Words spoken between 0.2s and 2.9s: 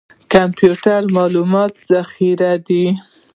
کمپیوټر د معلوماتو ذخیره ده